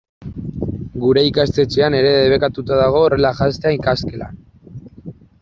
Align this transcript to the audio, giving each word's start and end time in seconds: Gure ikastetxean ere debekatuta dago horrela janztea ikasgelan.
Gure 1.03 1.23
ikastetxean 1.27 1.97
ere 1.99 2.13
debekatuta 2.15 2.81
dago 2.81 3.03
horrela 3.05 3.33
janztea 3.43 3.75
ikasgelan. 3.79 4.43